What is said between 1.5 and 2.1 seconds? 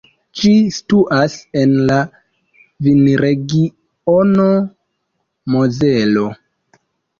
en la